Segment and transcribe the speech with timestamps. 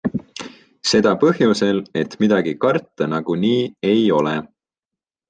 [0.91, 4.35] Seda põhjusel, et midagi karta nagunii ei ole.